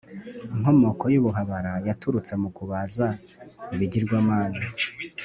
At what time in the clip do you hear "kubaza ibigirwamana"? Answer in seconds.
2.57-4.59